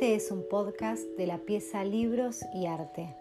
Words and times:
Este 0.00 0.14
es 0.14 0.30
un 0.30 0.48
podcast 0.48 1.02
de 1.18 1.26
la 1.26 1.36
pieza 1.36 1.84
Libros 1.84 2.40
y 2.54 2.64
Arte, 2.64 3.14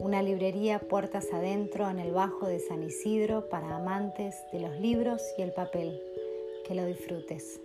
una 0.00 0.20
librería 0.20 0.80
puertas 0.80 1.32
adentro 1.32 1.88
en 1.88 2.00
el 2.00 2.10
Bajo 2.10 2.48
de 2.48 2.58
San 2.58 2.82
Isidro 2.82 3.48
para 3.48 3.76
amantes 3.76 4.34
de 4.52 4.58
los 4.58 4.72
libros 4.80 5.22
y 5.38 5.42
el 5.42 5.52
papel. 5.52 6.02
Que 6.66 6.74
lo 6.74 6.86
disfrutes. 6.86 7.60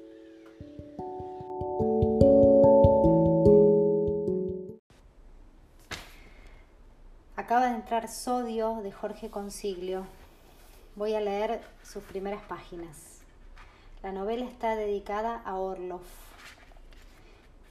Acaba 7.38 7.70
de 7.70 7.76
entrar 7.76 8.08
Sodio 8.08 8.82
de 8.84 8.92
Jorge 8.92 9.32
Consiglio. 9.32 10.06
Voy 10.96 11.16
a 11.16 11.22
leer 11.22 11.60
sus 11.82 12.04
primeras 12.04 12.44
páginas. 12.44 13.22
La 14.04 14.12
novela 14.12 14.46
está 14.46 14.76
dedicada 14.76 15.42
a 15.44 15.58
Orloff 15.58 16.29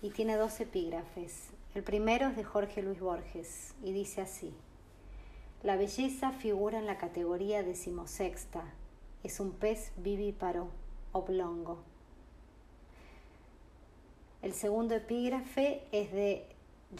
y 0.02 0.10
tiene 0.10 0.36
dos 0.36 0.60
epígrafes. 0.60 1.50
El 1.74 1.82
primero 1.82 2.28
es 2.28 2.36
de 2.36 2.44
Jorge 2.44 2.82
Luis 2.82 3.00
Borges 3.00 3.74
y 3.82 3.92
dice 3.92 4.20
así. 4.20 4.54
La 5.62 5.76
belleza 5.76 6.30
figura 6.32 6.78
en 6.78 6.86
la 6.86 6.98
categoría 6.98 7.62
decimosexta. 7.62 8.62
Es 9.24 9.40
un 9.40 9.52
pez 9.52 9.92
vivíparo, 9.96 10.68
oblongo. 11.12 11.78
El 14.40 14.54
segundo 14.54 14.94
epígrafe 14.94 15.82
es 15.90 16.12
de 16.12 16.46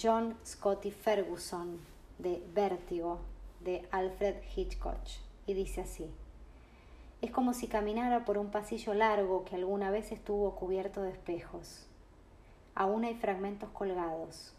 John 0.00 0.36
Scotty 0.44 0.90
Ferguson, 0.90 1.78
de 2.18 2.42
Vértigo, 2.52 3.20
de 3.60 3.86
Alfred 3.92 4.36
Hitchcock, 4.56 4.98
y 5.46 5.54
dice 5.54 5.82
así. 5.82 6.10
Es 7.22 7.30
como 7.30 7.54
si 7.54 7.68
caminara 7.68 8.24
por 8.24 8.38
un 8.38 8.50
pasillo 8.50 8.92
largo 8.92 9.44
que 9.44 9.54
alguna 9.54 9.90
vez 9.90 10.10
estuvo 10.10 10.56
cubierto 10.56 11.02
de 11.02 11.10
espejos. 11.10 11.86
Aún 12.78 13.02
hay 13.02 13.16
fragmentos 13.16 13.68
colgados. 13.70 14.54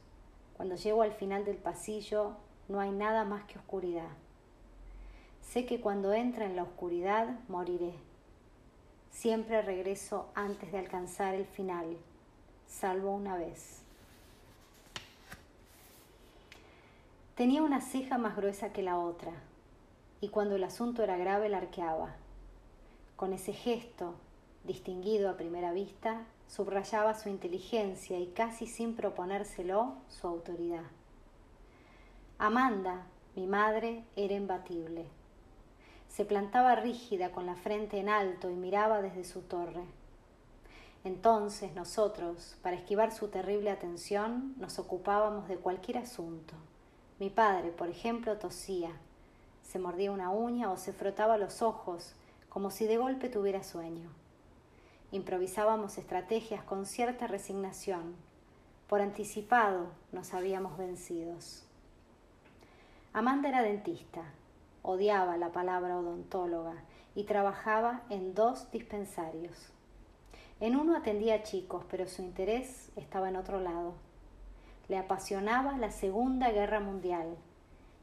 Cuando 0.57 0.75
llego 0.75 1.03
al 1.03 1.13
final 1.13 1.45
del 1.45 1.55
pasillo 1.55 2.33
no 2.67 2.81
hay 2.81 2.91
nada 2.91 3.23
más 3.23 3.45
que 3.45 3.57
oscuridad. 3.57 4.09
Sé 5.41 5.65
que 5.65 5.79
cuando 5.79 6.11
entre 6.11 6.43
en 6.43 6.57
la 6.57 6.63
oscuridad 6.63 7.29
moriré. 7.47 7.93
Siempre 9.09 9.61
regreso 9.61 10.27
antes 10.35 10.73
de 10.73 10.79
alcanzar 10.79 11.33
el 11.33 11.45
final, 11.45 11.95
salvo 12.67 13.15
una 13.15 13.37
vez. 13.37 13.83
Tenía 17.35 17.63
una 17.63 17.79
ceja 17.79 18.17
más 18.17 18.35
gruesa 18.35 18.73
que 18.73 18.83
la 18.83 18.99
otra, 18.99 19.31
y 20.19 20.27
cuando 20.27 20.57
el 20.57 20.65
asunto 20.65 21.03
era 21.03 21.15
grave 21.15 21.47
la 21.47 21.59
arqueaba. 21.59 22.17
Con 23.15 23.31
ese 23.31 23.53
gesto, 23.53 24.13
distinguido 24.65 25.29
a 25.29 25.37
primera 25.37 25.71
vista, 25.71 26.25
subrayaba 26.49 27.13
su 27.13 27.29
inteligencia 27.29 28.19
y 28.19 28.27
casi 28.27 28.65
sin 28.65 28.95
proponérselo 28.95 29.93
su 30.09 30.27
autoridad. 30.27 30.83
Amanda, 32.39 33.05
mi 33.35 33.45
madre, 33.45 34.03
era 34.15 34.33
imbatible. 34.33 35.05
Se 36.09 36.25
plantaba 36.25 36.75
rígida 36.75 37.31
con 37.31 37.45
la 37.45 37.55
frente 37.55 37.99
en 37.99 38.09
alto 38.09 38.49
y 38.49 38.55
miraba 38.55 39.01
desde 39.01 39.23
su 39.23 39.41
torre. 39.41 39.83
Entonces 41.03 41.75
nosotros, 41.75 42.57
para 42.63 42.75
esquivar 42.75 43.13
su 43.13 43.27
terrible 43.27 43.69
atención, 43.69 44.55
nos 44.57 44.79
ocupábamos 44.79 45.47
de 45.47 45.57
cualquier 45.57 45.99
asunto. 45.99 46.55
Mi 47.19 47.29
padre, 47.29 47.69
por 47.69 47.89
ejemplo, 47.89 48.37
tosía, 48.37 48.91
se 49.61 49.77
mordía 49.77 50.11
una 50.11 50.31
uña 50.31 50.71
o 50.71 50.77
se 50.77 50.93
frotaba 50.93 51.37
los 51.37 51.61
ojos, 51.61 52.15
como 52.49 52.71
si 52.71 52.87
de 52.87 52.97
golpe 52.97 53.29
tuviera 53.29 53.63
sueño. 53.63 54.09
Improvisábamos 55.11 55.97
estrategias 55.97 56.63
con 56.63 56.85
cierta 56.85 57.25
resignación. 57.25 58.15
Por 58.87 59.01
anticipado 59.01 59.87
nos 60.11 60.35
habíamos 60.35 60.77
vencidos. 60.77 61.63
Amanda 63.11 63.49
era 63.49 63.63
dentista, 63.63 64.21
odiaba 64.83 65.35
la 65.37 65.51
palabra 65.51 65.97
odontóloga 65.97 66.75
y 67.15 67.23
trabajaba 67.23 68.03
en 68.11 68.35
dos 68.35 68.69
dispensarios. 68.69 69.71
En 70.59 70.75
uno 70.75 70.95
atendía 70.95 71.35
a 71.35 71.43
chicos, 71.43 71.83
pero 71.89 72.07
su 72.07 72.21
interés 72.21 72.91
estaba 72.95 73.29
en 73.29 73.35
otro 73.35 73.59
lado. 73.59 73.95
Le 74.89 74.97
apasionaba 74.99 75.75
la 75.79 75.89
Segunda 75.89 76.51
Guerra 76.51 76.81
Mundial 76.81 77.35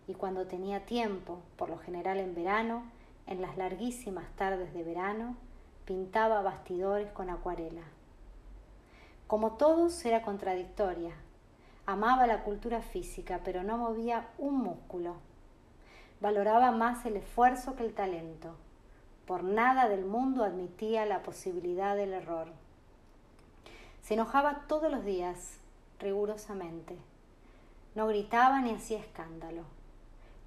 y 0.08 0.14
cuando 0.14 0.48
tenía 0.48 0.86
tiempo, 0.86 1.38
por 1.56 1.70
lo 1.70 1.78
general 1.78 2.18
en 2.18 2.34
verano, 2.34 2.82
en 3.28 3.42
las 3.42 3.56
larguísimas 3.56 4.26
tardes 4.34 4.74
de 4.74 4.82
verano, 4.82 5.36
pintaba 5.86 6.42
bastidores 6.42 7.12
con 7.12 7.30
acuarela. 7.30 7.84
Como 9.28 9.52
todos, 9.52 10.04
era 10.04 10.22
contradictoria. 10.22 11.14
Amaba 11.86 12.26
la 12.26 12.42
cultura 12.42 12.82
física, 12.82 13.40
pero 13.44 13.62
no 13.62 13.78
movía 13.78 14.28
un 14.36 14.56
músculo. 14.58 15.14
Valoraba 16.20 16.72
más 16.72 17.06
el 17.06 17.16
esfuerzo 17.16 17.76
que 17.76 17.84
el 17.84 17.94
talento. 17.94 18.56
Por 19.26 19.44
nada 19.44 19.88
del 19.88 20.04
mundo 20.04 20.42
admitía 20.42 21.06
la 21.06 21.22
posibilidad 21.22 21.94
del 21.94 22.12
error. 22.12 22.48
Se 24.02 24.14
enojaba 24.14 24.64
todos 24.66 24.90
los 24.90 25.04
días, 25.04 25.58
rigurosamente. 26.00 26.96
No 27.94 28.08
gritaba 28.08 28.60
ni 28.60 28.72
hacía 28.72 28.98
escándalo. 28.98 29.62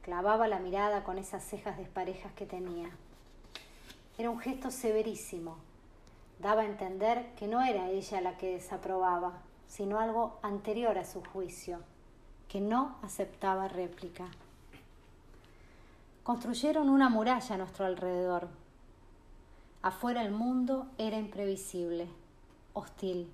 Clavaba 0.01 0.50
la 0.50 0.59
mirada 0.59 1.06
con 1.06 1.17
esas 1.17 1.44
cejas 1.44 1.77
desparejas 1.77 2.33
que 2.33 2.45
tenía. 2.45 2.91
Era 4.19 4.31
un 4.31 4.40
gesto 4.40 4.69
severísimo. 4.69 5.56
Daba 6.40 6.63
a 6.63 6.66
entender 6.66 7.34
que 7.38 7.47
no 7.47 7.62
era 7.62 7.90
ella 7.90 8.19
la 8.19 8.38
que 8.38 8.52
desaprobaba, 8.52 9.44
sino 9.66 9.97
algo 9.97 10.40
anterior 10.41 10.97
a 10.97 11.06
su 11.06 11.24
juicio, 11.24 11.80
que 12.50 12.59
no 12.59 12.97
aceptaba 13.02 13.69
réplica. 13.69 14.25
Construyeron 16.24 16.90
una 16.90 17.07
muralla 17.07 17.56
a 17.56 17.57
nuestro 17.59 17.85
alrededor. 17.85 18.50
Afuera 19.81 20.22
el 20.22 20.34
mundo 20.34 20.88
era 20.97 21.18
imprevisible, 21.18 22.09
hostil. 22.74 23.31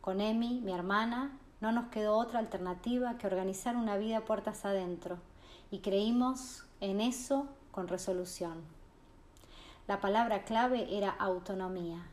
Con 0.00 0.20
Emi, 0.20 0.60
mi 0.60 0.72
hermana, 0.72 1.36
no 1.60 1.72
nos 1.72 1.86
quedó 1.86 2.16
otra 2.16 2.38
alternativa 2.38 3.18
que 3.18 3.26
organizar 3.26 3.76
una 3.76 3.96
vida 3.96 4.20
puertas 4.20 4.64
adentro, 4.64 5.18
y 5.72 5.80
creímos 5.80 6.64
en 6.80 7.00
eso 7.00 7.48
con 7.72 7.88
resolución. 7.88 8.62
La 9.86 10.00
palabra 10.00 10.44
clave 10.44 10.96
era 10.96 11.10
autonomía. 11.10 12.06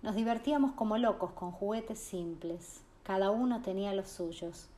Nos 0.00 0.14
divertíamos 0.14 0.72
como 0.72 0.96
locos 0.96 1.32
con 1.32 1.52
juguetes 1.52 1.98
simples, 1.98 2.80
cada 3.02 3.30
uno 3.30 3.60
tenía 3.60 3.92
los 3.92 4.08
suyos, 4.08 4.68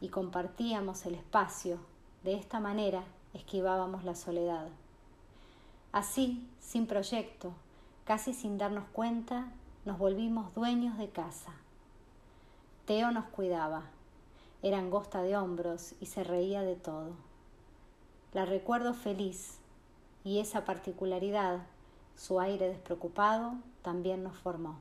y 0.00 0.08
compartíamos 0.08 1.04
el 1.06 1.16
espacio. 1.16 1.78
De 2.22 2.34
esta 2.34 2.60
manera 2.60 3.02
esquivábamos 3.34 4.04
la 4.04 4.14
soledad. 4.14 4.68
Así, 5.90 6.48
sin 6.60 6.86
proyecto, 6.86 7.52
casi 8.04 8.32
sin 8.32 8.58
darnos 8.58 8.84
cuenta, 8.92 9.48
nos 9.84 9.98
volvimos 9.98 10.54
dueños 10.54 10.96
de 10.98 11.08
casa. 11.08 11.50
Teo 12.84 13.10
nos 13.10 13.24
cuidaba, 13.24 13.82
era 14.62 14.78
angosta 14.78 15.20
de 15.22 15.36
hombros 15.36 15.94
y 16.00 16.06
se 16.06 16.22
reía 16.22 16.62
de 16.62 16.76
todo. 16.76 17.10
La 18.32 18.44
recuerdo 18.44 18.94
feliz, 18.94 19.58
y 20.26 20.40
esa 20.40 20.64
particularidad, 20.64 21.60
su 22.16 22.40
aire 22.40 22.68
despreocupado, 22.68 23.54
también 23.82 24.24
nos 24.24 24.36
formó. 24.36 24.76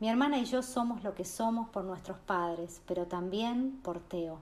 Mi 0.00 0.10
hermana 0.10 0.36
y 0.36 0.44
yo 0.44 0.62
somos 0.62 1.02
lo 1.02 1.14
que 1.14 1.24
somos 1.24 1.70
por 1.70 1.84
nuestros 1.84 2.18
padres, 2.18 2.82
pero 2.86 3.06
también 3.06 3.80
por 3.82 4.00
Teo. 4.00 4.38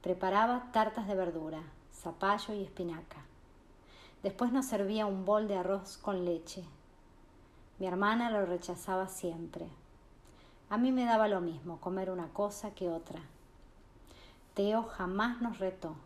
Preparaba 0.00 0.72
tartas 0.72 1.06
de 1.06 1.14
verdura, 1.14 1.60
zapallo 1.92 2.54
y 2.54 2.62
espinaca. 2.62 3.18
Después 4.22 4.50
nos 4.50 4.64
servía 4.64 5.04
un 5.04 5.26
bol 5.26 5.46
de 5.46 5.56
arroz 5.56 5.98
con 5.98 6.24
leche. 6.24 6.64
Mi 7.78 7.86
hermana 7.86 8.30
lo 8.30 8.46
rechazaba 8.46 9.08
siempre. 9.08 9.68
A 10.70 10.78
mí 10.78 10.90
me 10.90 11.04
daba 11.04 11.28
lo 11.28 11.42
mismo 11.42 11.82
comer 11.82 12.10
una 12.10 12.28
cosa 12.28 12.70
que 12.70 12.88
otra. 12.88 13.20
Teo 14.54 14.84
jamás 14.84 15.42
nos 15.42 15.58
retó. 15.58 15.96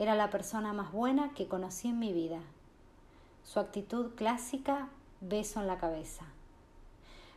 Era 0.00 0.14
la 0.14 0.30
persona 0.30 0.72
más 0.72 0.92
buena 0.92 1.34
que 1.34 1.46
conocí 1.46 1.88
en 1.88 1.98
mi 1.98 2.14
vida. 2.14 2.40
Su 3.44 3.60
actitud 3.60 4.14
clásica, 4.14 4.88
beso 5.20 5.60
en 5.60 5.66
la 5.66 5.76
cabeza. 5.76 6.24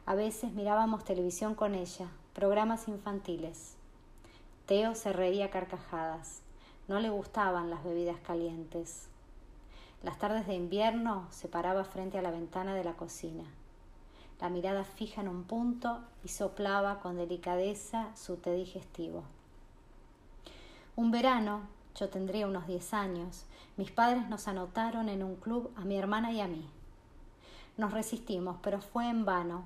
A 0.05 0.15
veces 0.15 0.53
mirábamos 0.53 1.03
televisión 1.03 1.55
con 1.55 1.75
ella, 1.75 2.07
programas 2.33 2.87
infantiles. 2.87 3.75
Teo 4.65 4.95
se 4.95 5.11
reía 5.11 5.49
carcajadas. 5.49 6.41
No 6.87 7.01
le 7.01 7.09
gustaban 7.09 7.69
las 7.69 7.83
bebidas 7.83 8.21
calientes. 8.21 9.09
Las 10.01 10.17
tardes 10.17 10.47
de 10.47 10.53
invierno 10.53 11.27
se 11.31 11.49
paraba 11.49 11.83
frente 11.83 12.17
a 12.17 12.21
la 12.21 12.31
ventana 12.31 12.75
de 12.75 12.85
la 12.85 12.93
cocina, 12.93 13.43
la 14.39 14.47
mirada 14.47 14.85
fija 14.85 15.19
en 15.19 15.27
un 15.27 15.43
punto 15.43 15.99
y 16.23 16.29
soplaba 16.29 17.01
con 17.01 17.17
delicadeza 17.17 18.15
su 18.15 18.37
té 18.37 18.53
digestivo. 18.53 19.23
Un 20.95 21.11
verano 21.11 21.82
yo 21.95 22.09
tendría 22.09 22.47
unos 22.47 22.67
10 22.67 22.93
años, 22.93 23.45
mis 23.77 23.91
padres 23.91 24.27
nos 24.29 24.47
anotaron 24.47 25.09
en 25.09 25.23
un 25.23 25.35
club 25.35 25.71
a 25.75 25.81
mi 25.81 25.97
hermana 25.97 26.31
y 26.31 26.41
a 26.41 26.47
mí. 26.47 26.67
Nos 27.77 27.91
resistimos, 27.91 28.57
pero 28.61 28.81
fue 28.81 29.09
en 29.09 29.25
vano. 29.25 29.65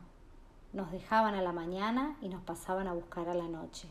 nos 0.74 0.92
dejaban 0.92 1.34
a 1.34 1.42
la 1.42 1.54
mañana 1.54 2.18
y 2.22 2.28
nos 2.28 2.42
pasaban 2.42 2.88
a 2.88 2.94
buscar 2.94 3.30
a 3.30 3.34
la 3.34 3.48
noche. 3.48 3.88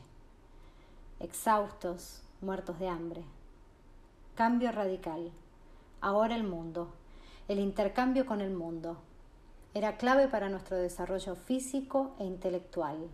Exhaustos, 1.18 2.22
muertos 2.42 2.78
de 2.78 2.88
hambre. 2.88 3.24
Cambio 4.34 4.70
radical. 4.70 5.32
Ahora 6.00 6.36
el 6.36 6.44
mundo. 6.44 6.88
El 7.48 7.58
intercambio 7.58 8.26
con 8.26 8.40
el 8.40 8.52
mundo. 8.52 8.98
Era 9.74 9.96
clave 9.96 10.28
para 10.28 10.48
nuestro 10.48 10.76
desarrollo 10.76 11.34
físico 11.34 12.14
e 12.18 12.24
intelectual. 12.24 13.08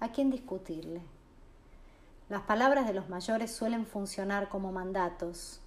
¿A 0.00 0.08
quién 0.08 0.30
discutirle? 0.30 1.02
Las 2.28 2.42
palabras 2.42 2.88
de 2.88 2.92
los 2.92 3.08
mayores 3.08 3.52
suelen 3.52 3.86
funcionar 3.86 4.48
como 4.48 4.72
mandatos. 4.72 5.60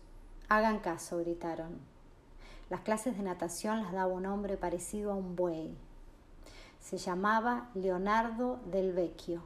Hagan 0.49 0.79
caso, 0.79 1.19
gritaron. 1.19 1.79
Las 2.69 2.81
clases 2.81 3.15
de 3.15 3.23
natación 3.23 3.81
las 3.81 3.93
daba 3.93 4.11
un 4.11 4.25
hombre 4.25 4.57
parecido 4.57 5.13
a 5.13 5.15
un 5.15 5.37
buey. 5.37 5.73
Se 6.81 6.97
llamaba 6.97 7.69
Leonardo 7.75 8.59
del 8.65 8.91
Vecchio, 8.91 9.41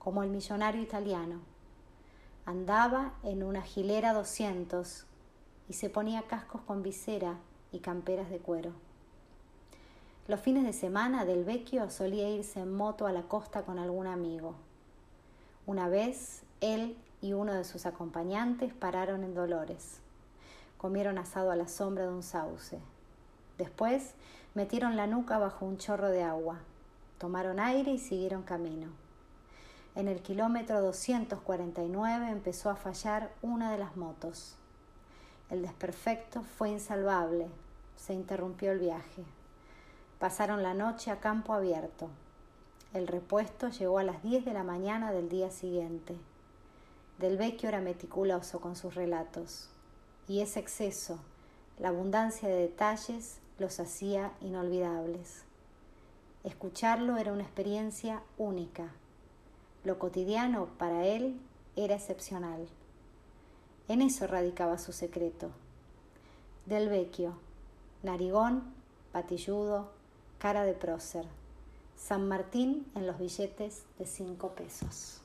como 0.00 0.24
el 0.24 0.30
millonario 0.30 0.82
italiano. 0.82 1.40
Andaba 2.46 3.14
en 3.22 3.44
una 3.44 3.62
gilera 3.62 4.12
200 4.12 5.06
y 5.68 5.74
se 5.74 5.88
ponía 5.88 6.22
cascos 6.22 6.62
con 6.62 6.82
visera 6.82 7.38
y 7.70 7.78
camperas 7.78 8.28
de 8.28 8.40
cuero. 8.40 8.72
Los 10.26 10.40
fines 10.40 10.64
de 10.64 10.72
semana 10.72 11.24
del 11.24 11.44
Vecchio 11.44 11.88
solía 11.90 12.28
irse 12.28 12.58
en 12.58 12.74
moto 12.74 13.06
a 13.06 13.12
la 13.12 13.22
costa 13.22 13.62
con 13.62 13.78
algún 13.78 14.08
amigo. 14.08 14.56
Una 15.66 15.88
vez 15.88 16.42
él 16.60 16.94
y 17.22 17.32
uno 17.32 17.54
de 17.54 17.64
sus 17.64 17.86
acompañantes 17.86 18.74
pararon 18.74 19.24
en 19.24 19.34
Dolores. 19.34 20.00
Comieron 20.76 21.16
asado 21.16 21.50
a 21.50 21.56
la 21.56 21.68
sombra 21.68 22.04
de 22.04 22.12
un 22.12 22.22
sauce. 22.22 22.78
Después 23.56 24.12
metieron 24.52 24.94
la 24.94 25.06
nuca 25.06 25.38
bajo 25.38 25.64
un 25.64 25.78
chorro 25.78 26.10
de 26.10 26.22
agua. 26.22 26.58
Tomaron 27.16 27.60
aire 27.60 27.92
y 27.92 27.98
siguieron 27.98 28.42
camino. 28.42 28.88
En 29.94 30.06
el 30.06 30.20
kilómetro 30.20 30.82
249 30.82 32.28
empezó 32.28 32.68
a 32.68 32.76
fallar 32.76 33.32
una 33.40 33.72
de 33.72 33.78
las 33.78 33.96
motos. 33.96 34.56
El 35.48 35.62
desperfecto 35.62 36.42
fue 36.42 36.68
insalvable. 36.68 37.48
Se 37.96 38.12
interrumpió 38.12 38.72
el 38.72 38.80
viaje. 38.80 39.24
Pasaron 40.18 40.62
la 40.62 40.74
noche 40.74 41.10
a 41.10 41.20
campo 41.20 41.54
abierto. 41.54 42.10
El 42.94 43.08
repuesto 43.08 43.70
llegó 43.70 43.98
a 43.98 44.04
las 44.04 44.22
10 44.22 44.44
de 44.44 44.52
la 44.52 44.62
mañana 44.62 45.10
del 45.10 45.28
día 45.28 45.50
siguiente. 45.50 46.14
Del 47.18 47.36
Vecchio 47.36 47.68
era 47.68 47.80
meticuloso 47.80 48.60
con 48.60 48.76
sus 48.76 48.94
relatos, 48.94 49.68
y 50.28 50.42
ese 50.42 50.60
exceso, 50.60 51.18
la 51.80 51.88
abundancia 51.88 52.48
de 52.48 52.54
detalles, 52.54 53.40
los 53.58 53.80
hacía 53.80 54.30
inolvidables. 54.40 55.42
Escucharlo 56.44 57.16
era 57.16 57.32
una 57.32 57.42
experiencia 57.42 58.22
única. 58.38 58.92
Lo 59.82 59.98
cotidiano 59.98 60.66
para 60.78 61.04
él 61.04 61.40
era 61.74 61.96
excepcional. 61.96 62.68
En 63.88 64.02
eso 64.02 64.28
radicaba 64.28 64.78
su 64.78 64.92
secreto. 64.92 65.50
Del 66.66 66.88
Vecchio, 66.88 67.34
narigón, 68.04 68.72
patilludo, 69.10 69.90
cara 70.38 70.62
de 70.62 70.74
prócer. 70.74 71.26
San 71.96 72.28
Martín 72.28 72.86
en 72.94 73.06
los 73.06 73.18
billetes 73.18 73.84
de 73.98 74.06
cinco 74.06 74.54
pesos. 74.54 75.20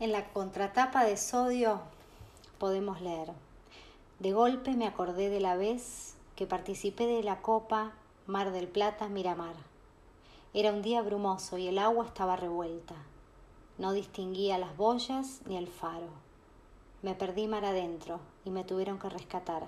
En 0.00 0.12
la 0.12 0.28
contratapa 0.32 1.04
de 1.04 1.16
Sodio 1.16 1.80
podemos 2.58 3.00
leer, 3.00 3.32
de 4.20 4.32
golpe 4.32 4.76
me 4.76 4.86
acordé 4.86 5.28
de 5.28 5.40
la 5.40 5.56
vez 5.56 6.14
que 6.38 6.46
participé 6.46 7.08
de 7.08 7.24
la 7.24 7.42
Copa 7.42 7.90
Mar 8.28 8.52
del 8.52 8.68
Plata 8.68 9.08
Miramar. 9.08 9.56
Era 10.54 10.72
un 10.72 10.82
día 10.82 11.02
brumoso 11.02 11.58
y 11.58 11.66
el 11.66 11.80
agua 11.80 12.06
estaba 12.06 12.36
revuelta. 12.36 12.94
No 13.76 13.92
distinguía 13.92 14.56
las 14.56 14.76
boyas 14.76 15.40
ni 15.46 15.56
el 15.56 15.66
faro. 15.66 16.06
Me 17.02 17.16
perdí 17.16 17.48
mar 17.48 17.64
adentro 17.64 18.20
y 18.44 18.50
me 18.50 18.62
tuvieron 18.62 19.00
que 19.00 19.08
rescatar. 19.08 19.66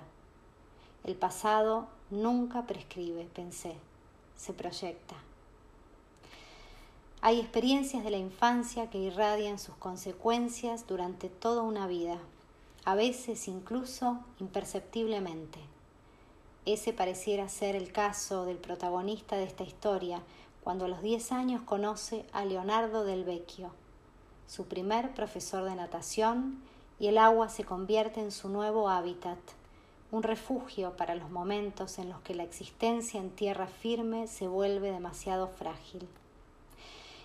El 1.03 1.15
pasado 1.15 1.87
nunca 2.09 2.65
prescribe, 2.65 3.25
pensé, 3.25 3.75
se 4.37 4.53
proyecta. 4.53 5.15
Hay 7.19 7.41
experiencias 7.41 8.05
de 8.05 8.11
la 8.11 8.17
infancia 8.17 8.89
que 8.89 8.97
irradian 8.97 9.59
sus 9.59 9.75
consecuencias 9.75 10.87
durante 10.87 11.27
toda 11.27 11.63
una 11.63 11.85
vida, 11.87 12.17
a 12.85 12.95
veces 12.95 13.49
incluso 13.49 14.19
imperceptiblemente. 14.39 15.70
Ese 16.65 16.93
pareciera 16.93 17.49
ser 17.49 17.75
el 17.75 17.91
caso 17.91 18.45
del 18.45 18.57
protagonista 18.57 19.35
de 19.35 19.45
esta 19.45 19.63
historia, 19.63 20.21
cuando 20.63 20.85
a 20.85 20.87
los 20.87 21.01
10 21.01 21.31
años 21.31 21.63
conoce 21.63 22.23
a 22.33 22.45
Leonardo 22.45 23.03
del 23.03 23.23
Vecchio, 23.23 23.71
su 24.45 24.67
primer 24.67 25.15
profesor 25.15 25.63
de 25.63 25.73
natación, 25.73 26.61
y 26.99 27.07
el 27.07 27.17
agua 27.17 27.49
se 27.49 27.63
convierte 27.63 28.19
en 28.19 28.31
su 28.31 28.47
nuevo 28.47 28.89
hábitat, 28.89 29.39
un 30.11 30.21
refugio 30.21 30.95
para 30.97 31.15
los 31.15 31.31
momentos 31.31 31.97
en 31.97 32.09
los 32.09 32.21
que 32.21 32.35
la 32.35 32.43
existencia 32.43 33.19
en 33.19 33.31
tierra 33.31 33.65
firme 33.65 34.27
se 34.27 34.47
vuelve 34.47 34.91
demasiado 34.91 35.47
frágil. 35.47 36.07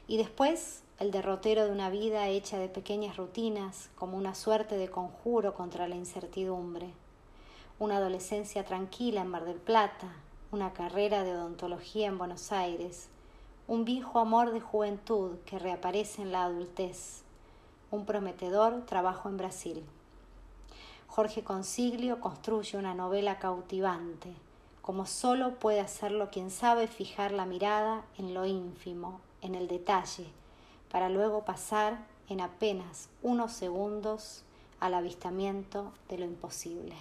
Y 0.08 0.16
después 0.16 0.82
el 0.98 1.10
derrotero 1.10 1.66
de 1.66 1.72
una 1.72 1.90
vida 1.90 2.26
hecha 2.28 2.58
de 2.58 2.70
pequeñas 2.70 3.18
rutinas, 3.18 3.90
como 3.96 4.16
una 4.16 4.34
suerte 4.34 4.78
de 4.78 4.88
conjuro 4.88 5.52
contra 5.52 5.88
la 5.88 5.96
incertidumbre 5.96 6.94
una 7.78 7.98
adolescencia 7.98 8.64
tranquila 8.64 9.20
en 9.20 9.28
Mar 9.28 9.44
del 9.44 9.58
Plata, 9.58 10.10
una 10.50 10.72
carrera 10.72 11.24
de 11.24 11.32
odontología 11.32 12.06
en 12.06 12.16
Buenos 12.16 12.50
Aires, 12.50 13.08
un 13.68 13.84
viejo 13.84 14.18
amor 14.18 14.52
de 14.52 14.62
juventud 14.62 15.36
que 15.44 15.58
reaparece 15.58 16.22
en 16.22 16.32
la 16.32 16.44
adultez, 16.44 17.20
un 17.90 18.06
prometedor 18.06 18.86
trabajo 18.86 19.28
en 19.28 19.36
Brasil. 19.36 19.84
Jorge 21.06 21.44
Consiglio 21.44 22.18
construye 22.18 22.78
una 22.78 22.94
novela 22.94 23.38
cautivante, 23.38 24.32
como 24.80 25.04
solo 25.04 25.56
puede 25.56 25.80
hacerlo 25.80 26.30
quien 26.30 26.50
sabe 26.50 26.86
fijar 26.86 27.30
la 27.30 27.44
mirada 27.44 28.04
en 28.16 28.32
lo 28.32 28.46
ínfimo, 28.46 29.20
en 29.42 29.54
el 29.54 29.68
detalle, 29.68 30.28
para 30.90 31.10
luego 31.10 31.44
pasar 31.44 31.98
en 32.30 32.40
apenas 32.40 33.10
unos 33.22 33.52
segundos 33.52 34.44
al 34.80 34.94
avistamiento 34.94 35.92
de 36.08 36.16
lo 36.16 36.24
imposible. 36.24 36.96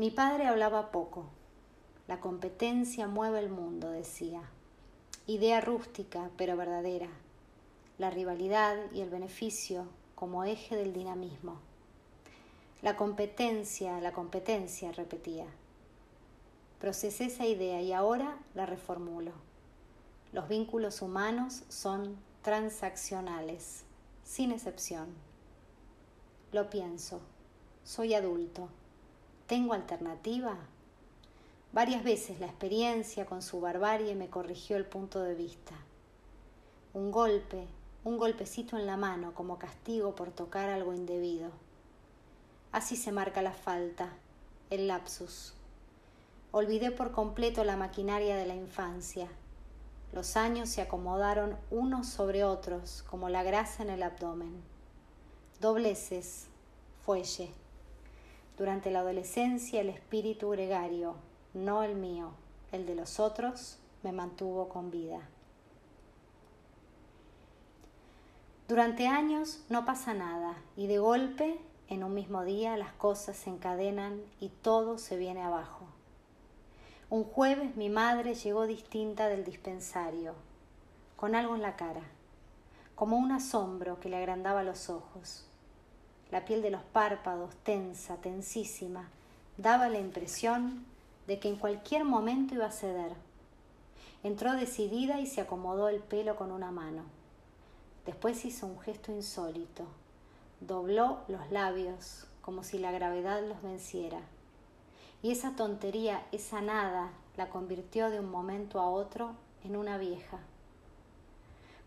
Mi 0.00 0.10
padre 0.10 0.46
hablaba 0.46 0.92
poco. 0.92 1.26
La 2.08 2.20
competencia 2.20 3.06
mueve 3.06 3.38
el 3.38 3.50
mundo, 3.50 3.90
decía. 3.90 4.40
Idea 5.26 5.60
rústica, 5.60 6.30
pero 6.38 6.56
verdadera. 6.56 7.10
La 7.98 8.08
rivalidad 8.08 8.78
y 8.94 9.02
el 9.02 9.10
beneficio 9.10 9.84
como 10.14 10.44
eje 10.44 10.74
del 10.74 10.94
dinamismo. 10.94 11.58
La 12.80 12.96
competencia, 12.96 14.00
la 14.00 14.14
competencia, 14.14 14.90
repetía. 14.90 15.44
Procesé 16.80 17.26
esa 17.26 17.44
idea 17.44 17.82
y 17.82 17.92
ahora 17.92 18.38
la 18.54 18.64
reformulo. 18.64 19.32
Los 20.32 20.48
vínculos 20.48 21.02
humanos 21.02 21.64
son 21.68 22.16
transaccionales, 22.40 23.84
sin 24.24 24.50
excepción. 24.50 25.08
Lo 26.52 26.70
pienso. 26.70 27.20
Soy 27.84 28.14
adulto 28.14 28.70
¿Tengo 29.50 29.74
alternativa? 29.74 30.56
Varias 31.72 32.04
veces 32.04 32.38
la 32.38 32.46
experiencia 32.46 33.26
con 33.26 33.42
su 33.42 33.60
barbarie 33.60 34.14
me 34.14 34.30
corrigió 34.30 34.76
el 34.76 34.84
punto 34.84 35.22
de 35.22 35.34
vista. 35.34 35.74
Un 36.94 37.10
golpe, 37.10 37.66
un 38.04 38.16
golpecito 38.16 38.78
en 38.78 38.86
la 38.86 38.96
mano 38.96 39.34
como 39.34 39.58
castigo 39.58 40.14
por 40.14 40.30
tocar 40.30 40.68
algo 40.68 40.94
indebido. 40.94 41.50
Así 42.70 42.94
se 42.94 43.10
marca 43.10 43.42
la 43.42 43.52
falta, 43.52 44.10
el 44.70 44.86
lapsus. 44.86 45.54
Olvidé 46.52 46.92
por 46.92 47.10
completo 47.10 47.64
la 47.64 47.76
maquinaria 47.76 48.36
de 48.36 48.46
la 48.46 48.54
infancia. 48.54 49.26
Los 50.12 50.36
años 50.36 50.68
se 50.68 50.80
acomodaron 50.80 51.56
unos 51.72 52.06
sobre 52.06 52.44
otros 52.44 53.02
como 53.10 53.28
la 53.28 53.42
grasa 53.42 53.82
en 53.82 53.90
el 53.90 54.04
abdomen. 54.04 54.62
Dobleces, 55.60 56.46
fuelle 57.04 57.50
Durante 58.60 58.90
la 58.90 58.98
adolescencia 58.98 59.80
el 59.80 59.88
espíritu 59.88 60.50
gregario, 60.50 61.14
no 61.54 61.82
el 61.82 61.94
mío, 61.94 62.32
el 62.72 62.84
de 62.84 62.94
los 62.94 63.18
otros, 63.18 63.78
me 64.02 64.12
mantuvo 64.12 64.68
con 64.68 64.90
vida. 64.90 65.26
Durante 68.68 69.06
años 69.06 69.64
no 69.70 69.86
pasa 69.86 70.12
nada 70.12 70.58
y 70.76 70.88
de 70.88 70.98
golpe, 70.98 71.58
en 71.88 72.04
un 72.04 72.12
mismo 72.12 72.44
día, 72.44 72.76
las 72.76 72.92
cosas 72.92 73.38
se 73.38 73.48
encadenan 73.48 74.20
y 74.40 74.50
todo 74.50 74.98
se 74.98 75.16
viene 75.16 75.42
abajo. 75.42 75.86
Un 77.08 77.24
jueves 77.24 77.76
mi 77.76 77.88
madre 77.88 78.34
llegó 78.34 78.66
distinta 78.66 79.28
del 79.28 79.42
dispensario, 79.42 80.34
con 81.16 81.34
algo 81.34 81.54
en 81.54 81.62
la 81.62 81.76
cara, 81.76 82.02
como 82.94 83.16
un 83.16 83.32
asombro 83.32 84.00
que 84.00 84.10
le 84.10 84.18
agrandaba 84.18 84.62
los 84.62 84.90
ojos. 84.90 85.49
La 86.30 86.44
piel 86.44 86.62
de 86.62 86.70
los 86.70 86.82
párpados, 86.82 87.54
tensa, 87.64 88.16
tensísima, 88.16 89.08
daba 89.56 89.88
la 89.88 89.98
impresión 89.98 90.84
de 91.26 91.38
que 91.38 91.48
en 91.48 91.56
cualquier 91.56 92.04
momento 92.04 92.54
iba 92.54 92.66
a 92.66 92.72
ceder. 92.72 93.12
Entró 94.22 94.52
decidida 94.52 95.20
y 95.20 95.26
se 95.26 95.40
acomodó 95.40 95.88
el 95.88 96.00
pelo 96.00 96.36
con 96.36 96.52
una 96.52 96.70
mano. 96.70 97.02
Después 98.06 98.44
hizo 98.44 98.66
un 98.66 98.78
gesto 98.80 99.12
insólito. 99.12 99.84
Dobló 100.60 101.20
los 101.28 101.50
labios 101.50 102.26
como 102.42 102.64
si 102.64 102.78
la 102.78 102.90
gravedad 102.90 103.42
los 103.46 103.62
venciera. 103.62 104.20
Y 105.22 105.32
esa 105.32 105.56
tontería, 105.56 106.22
esa 106.32 106.60
nada, 106.60 107.10
la 107.36 107.48
convirtió 107.48 108.10
de 108.10 108.20
un 108.20 108.30
momento 108.30 108.80
a 108.80 108.88
otro 108.88 109.32
en 109.64 109.76
una 109.76 109.98
vieja. 109.98 110.38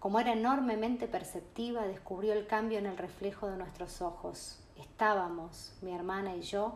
Como 0.03 0.19
era 0.19 0.33
enormemente 0.33 1.07
perceptiva, 1.07 1.88
descubrió 1.88 2.33
el 2.33 2.45
cambio 2.45 2.77
en 2.77 2.88
el 2.88 2.98
reflejo 2.98 3.48
de 3.48 3.55
nuestros 3.55 4.01
ojos. 4.01 4.60
Estábamos, 4.77 5.77
mi 5.81 5.93
hermana 5.93 6.36
y 6.36 6.41
yo, 6.41 6.74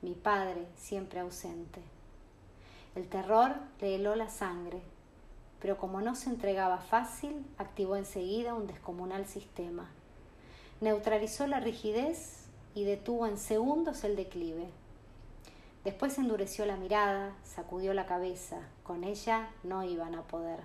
mi 0.00 0.14
padre 0.14 0.68
siempre 0.76 1.18
ausente. 1.18 1.82
El 2.94 3.08
terror 3.08 3.56
le 3.80 3.96
heló 3.96 4.14
la 4.14 4.28
sangre, 4.28 4.80
pero 5.60 5.76
como 5.76 6.02
no 6.02 6.14
se 6.14 6.30
entregaba 6.30 6.78
fácil, 6.78 7.44
activó 7.58 7.96
enseguida 7.96 8.54
un 8.54 8.68
descomunal 8.68 9.26
sistema. 9.26 9.90
Neutralizó 10.80 11.48
la 11.48 11.58
rigidez 11.58 12.46
y 12.76 12.84
detuvo 12.84 13.26
en 13.26 13.38
segundos 13.38 14.04
el 14.04 14.14
declive. 14.14 14.68
Después 15.82 16.16
endureció 16.16 16.64
la 16.64 16.76
mirada, 16.76 17.34
sacudió 17.42 17.92
la 17.92 18.06
cabeza. 18.06 18.60
Con 18.84 19.02
ella 19.02 19.50
no 19.64 19.82
iban 19.82 20.14
a 20.14 20.22
poder. 20.22 20.60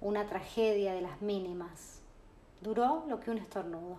Una 0.00 0.26
tragedia 0.26 0.94
de 0.94 1.02
las 1.02 1.20
mínimas. 1.20 2.00
Duró 2.62 3.04
lo 3.06 3.20
que 3.20 3.30
un 3.30 3.36
estornudo. 3.36 3.96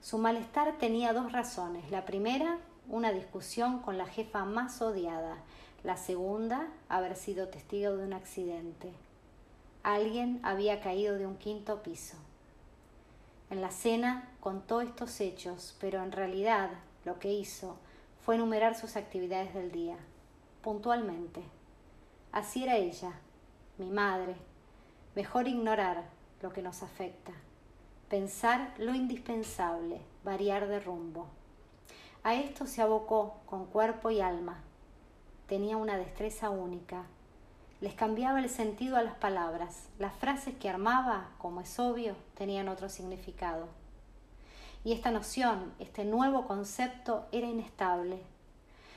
Su 0.00 0.16
malestar 0.16 0.78
tenía 0.78 1.12
dos 1.12 1.30
razones. 1.30 1.90
La 1.90 2.06
primera, 2.06 2.58
una 2.88 3.12
discusión 3.12 3.80
con 3.80 3.98
la 3.98 4.06
jefa 4.06 4.46
más 4.46 4.80
odiada. 4.80 5.36
La 5.84 5.98
segunda, 5.98 6.68
haber 6.88 7.16
sido 7.16 7.48
testigo 7.48 7.96
de 7.96 8.04
un 8.04 8.14
accidente. 8.14 8.92
Alguien 9.82 10.40
había 10.42 10.80
caído 10.80 11.18
de 11.18 11.26
un 11.26 11.36
quinto 11.36 11.82
piso. 11.82 12.16
En 13.50 13.60
la 13.60 13.70
cena 13.70 14.30
contó 14.40 14.80
estos 14.80 15.20
hechos, 15.20 15.76
pero 15.80 16.02
en 16.02 16.12
realidad 16.12 16.70
lo 17.04 17.18
que 17.18 17.30
hizo 17.30 17.76
fue 18.24 18.36
enumerar 18.36 18.74
sus 18.74 18.96
actividades 18.96 19.52
del 19.52 19.70
día, 19.70 19.96
puntualmente. 20.62 21.42
Así 22.30 22.62
era 22.64 22.76
ella, 22.76 23.12
mi 23.76 23.90
madre. 23.90 24.36
Mejor 25.14 25.46
ignorar 25.46 26.04
lo 26.40 26.54
que 26.54 26.62
nos 26.62 26.82
afecta, 26.82 27.32
pensar 28.08 28.72
lo 28.78 28.94
indispensable, 28.94 30.00
variar 30.24 30.68
de 30.68 30.80
rumbo. 30.80 31.26
A 32.22 32.34
esto 32.34 32.66
se 32.66 32.80
abocó 32.80 33.34
con 33.44 33.66
cuerpo 33.66 34.10
y 34.10 34.22
alma. 34.22 34.62
Tenía 35.48 35.76
una 35.76 35.98
destreza 35.98 36.48
única. 36.48 37.04
Les 37.82 37.92
cambiaba 37.92 38.40
el 38.40 38.48
sentido 38.48 38.96
a 38.96 39.02
las 39.02 39.14
palabras. 39.16 39.88
Las 39.98 40.14
frases 40.14 40.54
que 40.56 40.70
armaba, 40.70 41.28
como 41.36 41.60
es 41.60 41.78
obvio, 41.78 42.16
tenían 42.34 42.70
otro 42.70 42.88
significado. 42.88 43.68
Y 44.82 44.94
esta 44.94 45.10
noción, 45.10 45.74
este 45.78 46.06
nuevo 46.06 46.46
concepto, 46.46 47.26
era 47.32 47.46
inestable. 47.46 48.22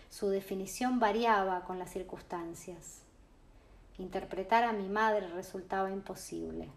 Su 0.10 0.30
definición 0.30 1.02
variaba 1.02 1.66
con 1.66 1.78
las 1.78 1.92
circunstancias. 1.92 3.05
Interpretar 3.98 4.64
a 4.66 4.74
mi 4.74 4.90
madre 4.90 5.28
resultaba 5.30 5.90
imposible. 5.90 6.70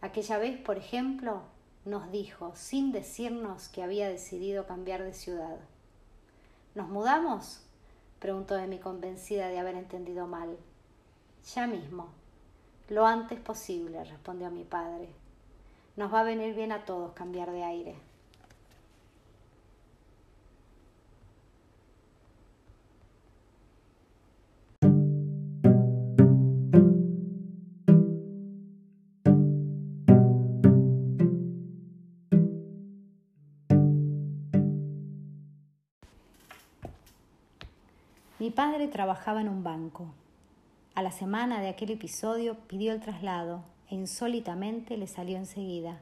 Aquella 0.00 0.38
vez, 0.38 0.58
por 0.60 0.76
ejemplo, 0.76 1.42
nos 1.84 2.10
dijo, 2.10 2.52
sin 2.56 2.90
decirnos 2.90 3.68
que 3.68 3.82
había 3.82 4.08
decidido 4.08 4.66
cambiar 4.66 5.02
de 5.04 5.14
ciudad. 5.14 5.58
¿Nos 6.74 6.88
mudamos? 6.88 7.62
preguntó 8.18 8.54
de 8.54 8.66
mí 8.66 8.78
convencida 8.78 9.48
de 9.48 9.58
haber 9.58 9.76
entendido 9.76 10.26
mal. 10.26 10.58
Ya 11.54 11.66
mismo, 11.66 12.08
lo 12.88 13.06
antes 13.06 13.38
posible, 13.40 14.02
respondió 14.04 14.50
mi 14.50 14.64
padre. 14.64 15.08
Nos 15.96 16.12
va 16.12 16.20
a 16.20 16.24
venir 16.24 16.54
bien 16.54 16.72
a 16.72 16.84
todos 16.84 17.12
cambiar 17.12 17.50
de 17.52 17.62
aire. 17.62 18.09
Padre 38.60 38.88
trabajaba 38.88 39.40
en 39.40 39.48
un 39.48 39.64
banco. 39.64 40.12
A 40.94 41.00
la 41.00 41.12
semana 41.12 41.62
de 41.62 41.70
aquel 41.70 41.92
episodio 41.92 42.58
pidió 42.66 42.92
el 42.92 43.00
traslado 43.00 43.62
e 43.88 43.94
insólitamente 43.94 44.98
le 44.98 45.06
salió 45.06 45.38
enseguida. 45.38 45.98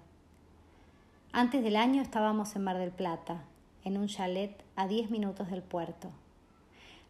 Antes 1.30 1.62
del 1.62 1.76
año 1.76 2.02
estábamos 2.02 2.56
en 2.56 2.64
Mar 2.64 2.76
del 2.76 2.90
Plata, 2.90 3.44
en 3.84 3.96
un 3.96 4.08
chalet 4.08 4.60
a 4.74 4.88
diez 4.88 5.08
minutos 5.08 5.52
del 5.52 5.62
puerto. 5.62 6.10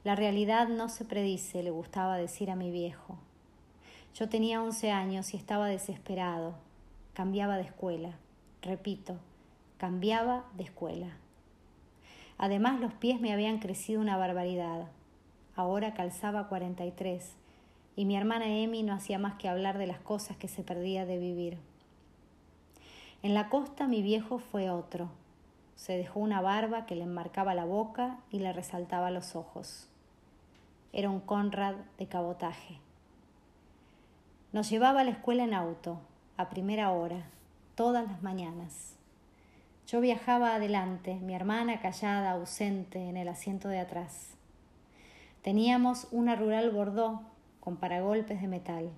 La 0.05 0.15
realidad 0.17 0.69
no 0.69 0.91
se 0.91 1.07
predice, 1.07 1.63
le 1.63 1.71
gustaba 1.71 2.19
decir 2.19 2.51
a 2.51 2.55
mi 2.55 2.71
viejo. 2.71 3.17
Yo 4.15 4.29
tenía 4.29 4.63
once 4.63 4.91
años 4.91 5.33
y 5.33 5.39
estaba 5.39 5.67
desesperado. 5.69 6.57
Cambiaba 7.15 7.57
de 7.57 7.63
escuela. 7.63 8.11
Repito, 8.61 9.17
cambiaba 9.79 10.45
de 10.59 10.65
escuela. 10.65 11.17
Además 12.37 12.81
los 12.81 12.93
pies 12.93 13.19
me 13.19 13.33
habían 13.33 13.61
crecido 13.61 14.03
una 14.03 14.19
barbaridad. 14.19 14.89
Ahora 15.59 15.93
calzaba 15.93 16.47
cuarenta 16.47 16.87
y 16.87 16.93
tres 16.93 17.35
y 17.97 18.05
mi 18.05 18.17
hermana 18.17 18.47
Emi 18.47 18.85
no 18.85 18.95
hacía 18.95 19.19
más 19.19 19.35
que 19.35 19.49
hablar 19.49 19.77
de 19.77 19.89
las 19.89 19.99
cosas 19.99 20.37
que 20.37 20.47
se 20.47 20.63
perdía 20.63 21.05
de 21.05 21.19
vivir. 21.19 21.59
En 23.25 23.35
la 23.35 23.49
costa 23.49 23.89
mi 23.89 24.01
viejo 24.01 24.39
fue 24.39 24.71
otro. 24.71 25.09
Se 25.75 25.97
dejó 25.99 26.21
una 26.21 26.41
barba 26.41 26.87
que 26.87 26.95
le 26.95 27.03
enmarcaba 27.03 27.57
la 27.57 27.65
boca 27.65 28.21
y 28.31 28.39
le 28.39 28.53
resaltaba 28.53 29.11
los 29.11 29.35
ojos. 29.35 29.89
Era 30.93 31.11
un 31.11 31.19
Conrad 31.19 31.75
de 31.99 32.07
cabotaje. 32.07 32.79
Nos 34.53 34.71
llevaba 34.71 35.01
a 35.01 35.05
la 35.05 35.11
escuela 35.11 35.43
en 35.43 35.55
auto, 35.55 35.99
a 36.37 36.51
primera 36.51 36.93
hora, 36.93 37.25
todas 37.75 38.07
las 38.07 38.23
mañanas. 38.23 38.95
Yo 39.89 40.01
viajaba 40.01 40.55
adelante, 40.55 41.17
mi 41.17 41.35
hermana 41.35 41.81
callada, 41.81 42.31
ausente, 42.31 43.09
en 43.09 43.17
el 43.17 43.27
asiento 43.27 43.67
de 43.67 43.81
atrás. 43.81 44.38
Teníamos 45.49 46.09
una 46.11 46.37
rural 46.37 46.71
Bordeaux 46.71 47.23
con 47.59 47.79
paragolpes 47.79 48.43
de 48.43 48.49
metal. 48.49 48.91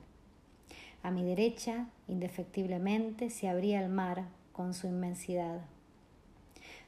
A 1.00 1.12
mi 1.12 1.23
derecha, 1.23 1.87
indefectiblemente, 2.09 3.30
se 3.30 3.49
abría 3.49 3.80
el 3.80 3.88
mar 3.88 4.25
con 4.52 4.75
su 4.75 4.88
inmensidad. 4.88 5.61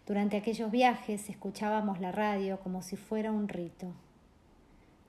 Durante 0.04 0.36
aquellos 0.36 0.72
viajes 0.72 1.30
escuchábamos 1.30 2.00
la 2.00 2.10
radio 2.10 2.58
como 2.58 2.82
si 2.82 2.96
fuera 2.96 3.30
un 3.30 3.46
rito. 3.46 3.92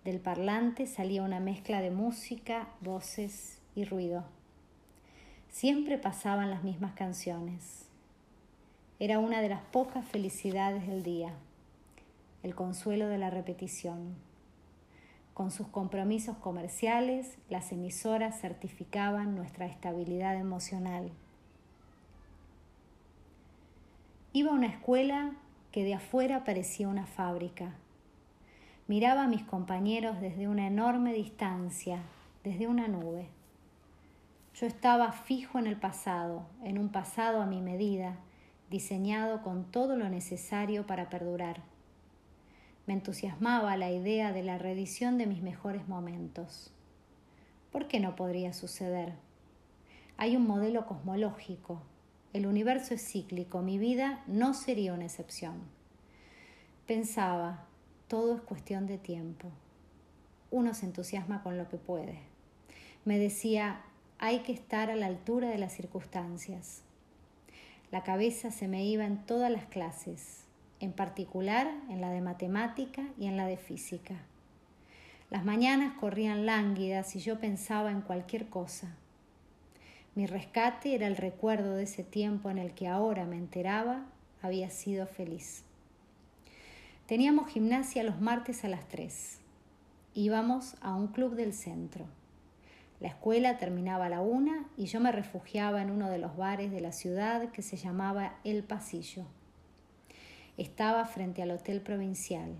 Del 0.04 0.20
parlante 0.20 0.86
salía 0.86 1.24
una 1.24 1.40
mezcla 1.40 1.82
de 1.82 1.90
música, 1.90 2.68
voces 2.80 3.58
y 3.74 3.86
ruido. 3.86 4.24
Siempre 5.50 5.98
pasaban 5.98 6.52
las 6.52 6.64
mismas 6.64 6.94
canciones. 6.94 7.88
Era 9.00 9.18
una 9.18 9.42
de 9.42 9.50
las 9.50 9.62
pocas 9.62 10.06
felicidades 10.06 10.86
del 10.86 11.02
día, 11.02 11.34
el 12.44 12.54
consuelo 12.54 13.08
de 13.08 13.18
la 13.18 13.32
repetición. 13.32 14.32
Con 15.34 15.50
sus 15.50 15.68
compromisos 15.68 16.38
comerciales, 16.38 17.40
las 17.50 17.72
emisoras 17.72 18.40
certificaban 18.40 19.36
nuestra 19.36 19.66
estabilidad 19.66 20.36
emocional. 20.36 21.12
Iba 24.32 24.52
a 24.52 24.56
una 24.56 24.68
escuela 24.68 25.32
que 25.72 25.84
de 25.84 25.96
afuera 25.96 26.44
parecía 26.44 26.88
una 26.88 27.08
fábrica. 27.08 27.74
Miraba 28.88 29.24
a 29.24 29.28
mis 29.28 29.44
compañeros 29.44 30.22
desde 30.22 30.48
una 30.48 30.68
enorme 30.68 31.13
distancia, 31.13 32.04
desde 32.44 32.68
una 32.68 32.88
nube. 32.88 33.28
Yo 34.54 34.68
estaba 34.68 35.12
fijo 35.13 35.58
en 35.58 35.66
el 35.66 35.78
pasado, 35.78 36.46
en 36.63 36.78
un 36.78 36.90
pasado 36.90 37.42
a 37.42 37.48
mi 37.48 37.60
medida, 37.60 38.18
diseñado 38.70 39.42
con 39.42 39.66
todo 39.72 39.96
lo 39.96 40.10
necesario 40.10 40.86
para 40.86 41.10
perdurar. 41.10 41.73
Me 42.86 42.94
entusiasmaba 42.94 43.78
la 43.78 43.92
idea 43.92 44.34
de 44.34 44.44
la 44.44 44.58
reedición 44.58 45.18
de 45.18 45.25
mis 45.25 45.42
mejores 45.42 45.88
momentos. 45.88 46.72
¿Por 47.72 47.88
qué 47.88 48.00
no 48.00 48.16
podría 48.16 48.52
suceder? 48.52 49.13
Hay 50.18 50.36
un 50.36 50.46
modelo 50.46 50.86
cosmológico. 50.86 51.82
El 52.34 52.46
universo 52.46 52.94
es 52.94 53.08
cíclico. 53.08 53.62
Mi 53.62 53.78
vida 53.78 54.24
no 54.28 54.54
sería 54.54 54.94
una 54.94 55.06
excepción. 55.06 55.62
Pensaba, 56.86 57.66
todo 58.10 58.36
es 58.36 58.42
cuestión 58.42 58.86
de 58.86 58.98
tiempo. 58.98 59.50
Uno 60.52 60.74
se 60.74 60.86
entusiasma 60.86 61.42
con 61.42 61.58
lo 61.58 61.70
que 61.70 61.78
puede. 61.78 62.20
Me 63.06 63.18
decía, 63.18 63.82
hay 64.20 64.40
que 64.40 64.52
estar 64.52 64.92
a 64.92 64.96
la 64.96 65.08
altura 65.08 65.50
de 65.50 65.58
las 65.58 65.74
circunstancias. 65.74 66.84
La 67.92 68.04
cabeza 68.04 68.52
se 68.52 68.68
me 68.68 68.86
iba 68.86 69.06
en 69.06 69.25
todas 69.25 69.52
las 69.52 69.66
clases, 69.66 70.43
en 70.84 70.92
particular 70.92 71.74
en 71.90 72.02
la 72.02 72.10
de 72.10 72.20
matemática 72.20 73.04
y 73.18 73.28
en 73.28 73.38
la 73.38 73.46
de 73.46 73.56
física. 73.56 74.16
Las 75.30 75.46
mañanas 75.46 75.94
corrían 75.94 76.46
lánguidas 76.46 77.16
y 77.16 77.20
yo 77.20 77.40
pensaba 77.40 77.90
en 77.90 78.02
cualquier 78.02 78.50
cosa. 78.50 78.94
Mi 80.13 80.25
rescate 80.25 80.94
era 80.94 81.08
el 81.08 81.16
recuerdo 81.16 81.75
de 81.75 81.84
ese 81.84 82.04
tiempo 82.04 82.50
en 82.50 82.58
el 82.58 82.74
que 82.74 82.90
ahora 82.90 83.25
me 83.25 83.38
enteraba 83.38 84.04
había 84.42 84.70
sido 84.70 85.08
feliz. 85.08 85.63
Teníamos 87.08 87.50
gimnasia 87.50 88.04
los 88.04 88.20
martes 88.20 88.66
a 88.66 88.68
las 88.68 88.86
tres. 88.90 89.40
Íbamos 90.13 90.75
a 90.82 90.96
un 90.96 91.08
club 91.08 91.36
del 91.36 91.54
centro. 91.54 92.06
La 93.00 93.08
escuela 93.08 93.58
terminaba 93.58 94.08
a 94.08 94.10
la 94.10 94.20
una 94.20 94.66
y 94.75 94.88
yo 94.88 95.00
me 95.00 95.13
refugiaba 95.13 95.82
en 95.82 95.92
uno 95.92 96.10
de 96.10 96.18
los 96.18 96.36
bares 96.36 96.72
de 96.72 96.82
la 96.82 96.92
ciudad 96.92 97.52
que 97.52 97.62
se 97.62 97.78
llamaba 97.78 98.36
El 98.44 98.63
Pasillo. 98.63 99.24
Estaba 100.58 101.06
frente 101.06 101.42
al 101.42 101.50
Hotel 101.50 101.82
Provincial. 101.82 102.56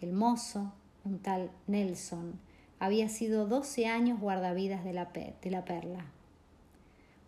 El 0.00 0.14
mozo, 0.14 0.72
un 1.04 1.18
tal 1.18 1.50
Nelson, 1.66 2.40
había 2.78 3.10
sido 3.10 3.46
doce 3.46 3.86
años 3.86 4.18
guardavidas 4.20 4.84
de 4.84 4.94
la, 4.94 5.06
de 5.06 5.50
la 5.50 5.66
perla. 5.66 6.06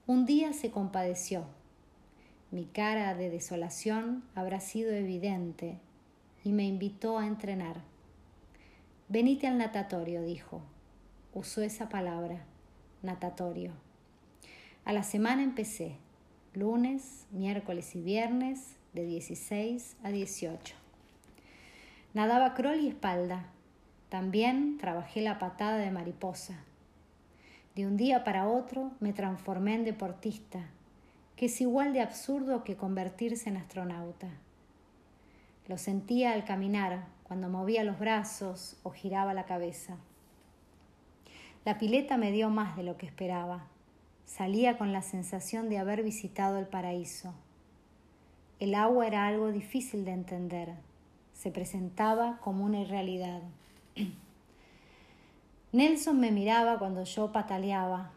Un 0.07 0.25
día 0.25 0.55
se 0.55 0.71
compadeció. 0.71 1.45
Mi 2.51 2.65
cara 2.65 3.15
de 3.15 3.29
desolación 3.29 4.25
habrá 4.35 4.61
sido 4.61 4.93
evidente 4.93 5.79
y 6.43 6.53
me 6.53 6.65
invitó 6.65 7.19
a 7.19 7.27
entrenar. 7.27 7.83
Venite 9.09 9.47
al 9.47 9.59
natatorio, 9.59 10.23
dijo. 10.23 10.63
Usó 11.35 11.61
esa 11.61 11.91
palabra, 11.91 12.45
natatorio. 13.03 13.73
A 14.87 14.95
la 14.95 15.03
semana 15.03 15.43
empecé, 15.43 15.97
lunes, 16.55 17.27
miércoles 17.31 17.95
y 17.95 18.01
viernes, 18.01 18.80
de 18.93 19.05
16 19.05 19.97
a 20.03 20.11
18. 20.11 20.75
Nadaba 22.13 22.55
crawl 22.55 22.81
y 22.81 22.89
espalda. 22.89 23.47
También 24.09 24.79
trabajé 24.79 25.21
la 25.21 25.39
patada 25.39 25.79
de 25.79 25.91
mariposa. 25.91 26.65
De 27.77 27.87
un 27.87 27.97
día 27.97 28.25
para 28.25 28.49
otro 28.49 28.91
me 28.99 29.13
transformé 29.13 29.75
en 29.75 29.85
deportista, 29.85 30.61
que 31.37 31.47
es 31.47 31.61
igual 31.61 31.93
de 31.93 32.01
absurdo 32.01 32.65
que 32.65 32.77
convertirse 32.77 33.49
en 33.49 33.57
astronauta. 33.57 34.29
Lo 35.69 35.79
sentía 35.79 36.33
al 36.33 36.45
caminar, 36.45 37.05
cuando 37.23 37.49
movía 37.49 37.85
los 37.85 38.01
brazos 38.01 38.77
o 38.83 38.91
giraba 38.91 39.35
la 39.35 39.45
cabeza. 39.45 39.97
La 41.65 41.79
pileta 41.79 42.17
me 42.17 42.33
dio 42.33 42.51
más 42.51 42.77
de 42.77 42.83
lo 42.83 42.97
que 42.97 43.07
esperaba. 43.07 43.69
Salía 44.27 44.77
con 44.77 44.93
la 44.93 45.03
sensación 45.03 45.69
de 45.69 45.79
haber 45.79 46.03
visitado 46.03 46.59
el 46.59 46.67
paraíso. 46.67 47.33
El 48.61 48.75
agua 48.75 49.07
era 49.07 49.27
algo 49.27 49.51
difícil 49.53 50.05
de 50.05 50.13
entender. 50.13 50.75
Se 51.33 51.51
presentaba 51.51 52.39
como 52.43 52.67
una 52.67 52.81
irrealidad. 52.81 53.41
Nelson 55.73 56.21
me 56.21 56.31
miraba 56.31 56.79
cuando 56.79 57.05
yo 57.05 57.33
pataleaba. 57.33 58.11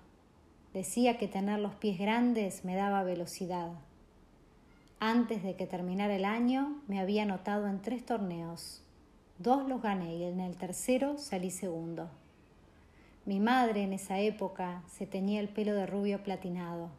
Decía 0.74 1.18
que 1.18 1.30
tener 1.30 1.60
los 1.60 1.76
pies 1.76 1.98
grandes 1.98 2.66
me 2.66 2.76
daba 2.76 3.04
velocidad. 3.04 3.72
Antes 5.00 5.44
de 5.44 5.56
que 5.56 5.66
terminara 5.66 6.14
el 6.14 6.26
año 6.26 6.82
me 6.90 7.00
había 7.00 7.24
anotado 7.24 7.68
en 7.68 7.82
tres 7.82 8.06
torneos. 8.06 8.84
Dos 9.40 9.66
los 9.70 9.82
gané 9.82 10.18
y 10.18 10.24
en 10.24 10.42
el 10.42 10.58
tercero 10.58 11.18
salí 11.18 11.52
segundo. 11.52 12.10
Mi 13.26 13.40
madre 13.40 13.84
en 13.84 13.94
esa 13.94 14.20
época 14.20 14.84
se 14.88 15.08
teñía 15.08 15.40
el 15.40 15.48
pelo 15.48 15.74
de 15.74 15.86
rubio 15.86 16.22
platinado. 16.22 16.90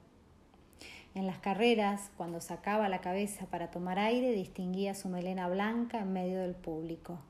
En 1.15 1.29
las 1.29 1.39
carreras, 1.39 2.11
cuando 2.17 2.41
sacaba 2.41 2.89
la 2.89 3.01
cabeza 3.01 3.47
para 3.47 3.71
tomar 3.71 4.01
aire, 4.01 4.33
distinguía 4.33 4.95
su 4.95 5.09
melena 5.09 5.49
blanca 5.49 6.01
en 6.01 6.13
medio 6.13 6.41
del 6.41 6.57
público. 6.57 7.21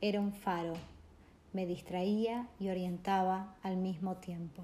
Era 0.00 0.18
un 0.20 0.32
faro, 0.32 0.72
me 1.52 1.66
distraía 1.66 2.48
y 2.58 2.70
orientaba 2.70 3.54
al 3.62 3.76
mismo 3.76 4.16
tiempo. 4.16 4.62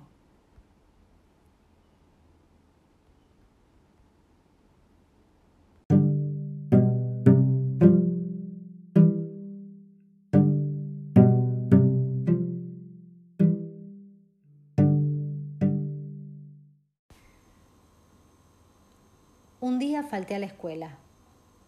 Falté 20.12 20.34
a 20.34 20.38
la 20.38 20.44
escuela. 20.44 20.98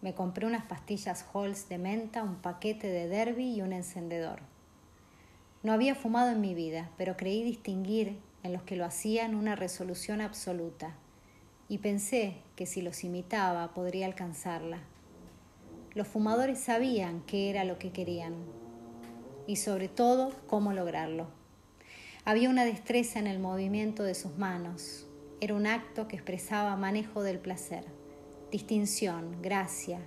Me 0.03 0.13
compré 0.13 0.45
unas 0.45 0.65
pastillas 0.65 1.25
Halls 1.33 1.67
de 1.67 1.79
menta, 1.79 2.21
un 2.21 2.35
paquete 2.35 2.89
de 2.89 3.07
derby 3.07 3.55
y 3.55 3.63
un 3.63 3.73
encendedor. 3.73 4.39
No 5.63 5.73
había 5.73 5.95
fumado 5.95 6.29
en 6.29 6.41
mi 6.41 6.53
vida, 6.53 6.91
pero 6.95 7.17
creí 7.17 7.41
distinguir 7.41 8.19
en 8.43 8.53
los 8.53 8.61
que 8.61 8.75
lo 8.75 8.85
hacían 8.85 9.33
una 9.33 9.55
resolución 9.55 10.21
absoluta, 10.21 10.93
y 11.69 11.79
pensé 11.79 12.35
que 12.55 12.67
si 12.67 12.83
los 12.83 13.03
imitaba 13.03 13.73
podría 13.73 14.05
alcanzarla. 14.05 14.77
Los 15.95 16.07
fumadores 16.07 16.59
sabían 16.59 17.23
qué 17.25 17.49
era 17.49 17.63
lo 17.63 17.79
que 17.79 17.91
querían, 17.91 18.35
y 19.47 19.55
sobre 19.55 19.87
todo 19.87 20.31
cómo 20.45 20.71
lograrlo. 20.71 21.25
Había 22.25 22.51
una 22.51 22.63
destreza 22.63 23.17
en 23.17 23.25
el 23.25 23.39
movimiento 23.39 24.03
de 24.03 24.13
sus 24.13 24.37
manos, 24.37 25.07
era 25.41 25.55
un 25.55 25.65
acto 25.65 26.07
que 26.07 26.15
expresaba 26.15 26.75
manejo 26.75 27.23
del 27.23 27.39
placer, 27.39 27.85
distinción, 28.51 29.41
gracia, 29.41 29.99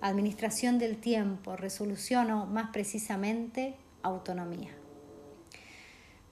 administración 0.00 0.78
del 0.78 0.98
tiempo, 0.98 1.56
resolución 1.56 2.30
o, 2.30 2.46
más 2.46 2.70
precisamente, 2.70 3.74
autonomía. 4.02 4.70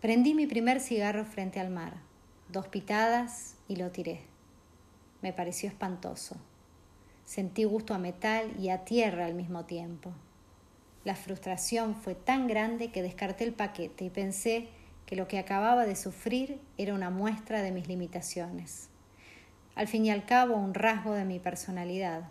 Prendí 0.00 0.35
mi 0.35 0.46
primer 0.46 0.81
cigarro 0.81 1.24
frente 1.24 1.61
al 1.61 1.70
mar, 1.70 1.94
dos 2.50 2.68
pitadas 2.68 3.57
y 3.68 3.77
lo 3.77 3.90
tiré. 3.90 4.20
Me 5.22 5.33
pareció 5.33 5.68
espantoso. 5.68 6.37
Sentí 7.24 7.64
gusto 7.64 7.94
a 7.94 7.98
metal 7.98 8.53
y 8.61 8.68
a 8.68 8.85
tierra 8.85 9.24
al 9.24 9.35
mismo 9.35 9.64
tiempo. 9.64 10.12
La 11.05 11.16
frustración 11.16 11.94
fue 11.94 12.14
tan 12.14 12.46
grande 12.46 12.90
que 12.90 13.03
descarté 13.03 13.44
el 13.44 13.55
paquete 13.55 14.05
y 14.05 14.11
pensé 14.11 14.68
que 15.07 15.16
lo 15.16 15.29
que 15.29 15.38
acababa 15.38 15.87
de 15.87 15.96
sufrir 15.96 16.61
era 16.79 16.94
una 16.94 17.11
muestra 17.11 17.62
de 17.62 17.72
mis 17.72 17.88
limitaciones. 17.88 18.88
Al 19.74 19.88
fin 19.88 20.06
y 20.06 20.10
al 20.10 20.24
cabo, 20.24 20.54
un 20.54 20.72
rasgo 20.72 21.14
de 21.14 21.24
mi 21.24 21.40
personalidad. 21.40 22.22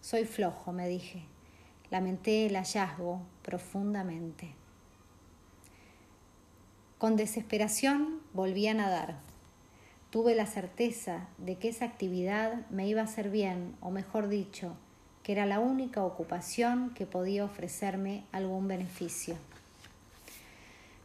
Soy 0.00 0.24
flojo, 0.24 0.72
me 0.72 0.88
dije. 0.88 1.24
Lamenté 1.90 2.46
el 2.46 2.54
hallazgo 2.56 3.20
profundamente. 3.42 4.52
Con 6.98 7.16
desesperación 7.16 8.20
volví 8.32 8.68
a 8.68 8.74
nadar. 8.74 9.16
Tuve 10.10 10.36
la 10.36 10.46
certeza 10.46 11.26
de 11.38 11.56
que 11.56 11.68
esa 11.68 11.86
actividad 11.86 12.66
me 12.70 12.86
iba 12.86 13.00
a 13.00 13.04
hacer 13.04 13.30
bien, 13.30 13.74
o 13.80 13.90
mejor 13.90 14.28
dicho, 14.28 14.76
que 15.24 15.32
era 15.32 15.46
la 15.46 15.58
única 15.58 16.04
ocupación 16.04 16.94
que 16.94 17.04
podía 17.04 17.44
ofrecerme 17.44 18.24
algún 18.30 18.68
beneficio. 18.68 19.36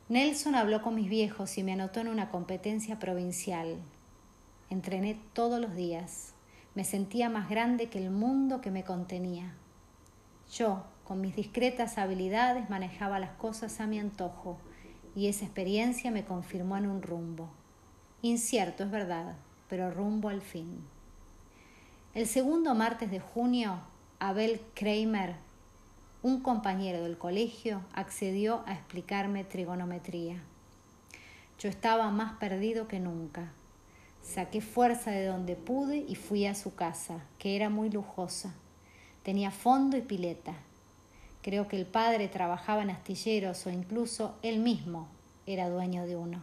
Nelson 0.09 0.55
habló 0.55 0.81
con 0.81 0.95
mis 0.95 1.09
viejos 1.09 1.57
y 1.57 1.63
me 1.63 1.73
anotó 1.73 2.01
en 2.01 2.07
una 2.07 2.29
competencia 2.29 2.99
provincial. 2.99 3.77
Entrené 4.69 5.19
todos 5.33 5.59
los 5.59 5.75
días. 5.75 6.33
Me 6.75 6.83
sentía 6.83 7.29
más 7.29 7.49
grande 7.49 7.89
que 7.89 7.97
el 7.97 8.11
mundo 8.11 8.61
que 8.61 8.71
me 8.71 8.83
contenía. 8.83 9.53
Yo, 10.51 10.83
con 11.03 11.21
mis 11.21 11.35
discretas 11.35 11.97
habilidades, 11.97 12.69
manejaba 12.69 13.19
las 13.19 13.31
cosas 13.31 13.79
a 13.79 13.87
mi 13.87 13.99
antojo 13.99 14.57
y 15.15 15.27
esa 15.27 15.45
experiencia 15.45 16.11
me 16.11 16.25
confirmó 16.25 16.77
en 16.77 16.87
un 16.87 17.01
rumbo. 17.01 17.49
Incierto, 18.21 18.83
es 18.83 18.91
verdad, 18.91 19.35
pero 19.69 19.91
rumbo 19.91 20.29
al 20.29 20.41
fin. 20.41 20.79
El 22.13 22.27
segundo 22.27 22.75
martes 22.75 23.11
de 23.11 23.19
junio, 23.19 23.79
Abel 24.19 24.61
Kramer 24.73 25.35
un 26.21 26.41
compañero 26.41 27.01
del 27.03 27.17
colegio 27.17 27.81
accedió 27.93 28.61
a 28.65 28.73
explicarme 28.73 29.45
trigonometría. 29.45 30.41
Yo 31.59 31.69
estaba 31.69 32.09
más 32.09 32.33
perdido 32.39 32.89
que 32.89 32.99
nunca. 32.99 33.53
Saqué 34.29 34.61
fuerza 34.61 35.09
de 35.09 35.25
donde 35.25 35.55
pude 35.55 36.05
y 36.07 36.13
fui 36.13 36.45
a 36.45 36.53
su 36.53 36.75
casa, 36.75 37.23
que 37.39 37.55
era 37.55 37.71
muy 37.71 37.89
lujosa. 37.89 38.53
Tenía 39.23 39.49
fondo 39.49 39.97
y 39.97 40.01
pileta. 40.01 40.53
Creo 41.41 41.67
que 41.67 41.77
el 41.77 41.87
padre 41.87 42.27
trabajaba 42.27 42.83
en 42.83 42.91
astilleros 42.91 43.65
o 43.65 43.71
incluso 43.71 44.35
él 44.43 44.59
mismo 44.59 45.07
era 45.47 45.67
dueño 45.67 46.05
de 46.05 46.15
uno. 46.15 46.41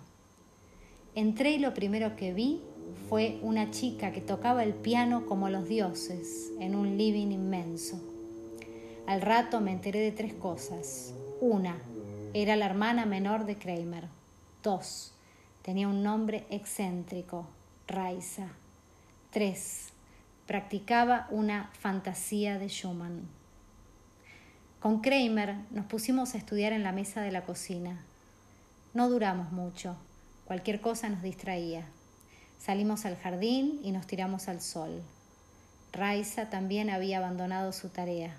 Entré 1.14 1.52
y 1.52 1.58
lo 1.60 1.74
primero 1.74 2.16
que 2.16 2.34
vi 2.34 2.60
fue 3.08 3.38
una 3.40 3.70
chica 3.70 4.10
que 4.10 4.20
tocaba 4.20 4.64
el 4.64 4.74
piano 4.74 5.24
como 5.26 5.48
los 5.48 5.68
dioses 5.68 6.50
en 6.58 6.74
un 6.74 6.98
living 6.98 7.30
inmenso. 7.30 8.00
Al 9.06 9.20
rato 9.20 9.60
me 9.60 9.70
enteré 9.70 10.00
de 10.00 10.10
tres 10.10 10.34
cosas. 10.34 11.14
Una, 11.40 11.76
era 12.34 12.56
la 12.56 12.66
hermana 12.66 13.06
menor 13.06 13.46
de 13.46 13.56
Kramer. 13.56 14.08
Dos, 14.64 15.12
tenía 15.62 15.86
un 15.86 16.02
nombre 16.02 16.46
excéntrico, 16.50 17.46
Raisa. 17.88 18.48
Tres, 19.30 19.90
practicaba 20.48 21.28
una 21.30 21.70
fantasía 21.78 22.58
de 22.58 22.68
Schumann. 22.68 23.28
Con 24.80 25.00
Kramer 25.00 25.54
nos 25.70 25.86
pusimos 25.86 26.34
a 26.34 26.38
estudiar 26.38 26.72
en 26.72 26.82
la 26.82 26.90
mesa 26.90 27.20
de 27.20 27.30
la 27.30 27.44
cocina. 27.44 28.04
No 28.92 29.08
duramos 29.08 29.52
mucho, 29.52 29.96
cualquier 30.46 30.80
cosa 30.80 31.08
nos 31.08 31.22
distraía. 31.22 31.86
Salimos 32.58 33.06
al 33.06 33.16
jardín 33.18 33.78
y 33.84 33.92
nos 33.92 34.08
tiramos 34.08 34.48
al 34.48 34.60
sol. 34.60 35.04
Raisa 35.92 36.50
también 36.50 36.90
había 36.90 37.18
abandonado 37.18 37.72
su 37.72 37.88
tarea. 37.90 38.36